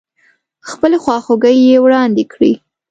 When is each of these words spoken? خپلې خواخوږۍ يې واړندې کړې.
خپلې 0.69 0.97
خواخوږۍ 1.03 1.57
يې 1.67 1.77
واړندې 1.81 2.23
کړې. 2.33 2.51